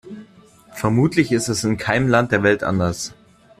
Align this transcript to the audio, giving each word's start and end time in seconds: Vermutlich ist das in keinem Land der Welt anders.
Vermutlich 0.71 1.31
ist 1.31 1.47
das 1.47 1.63
in 1.63 1.77
keinem 1.77 2.07
Land 2.07 2.31
der 2.31 2.41
Welt 2.41 2.63
anders. 2.63 3.13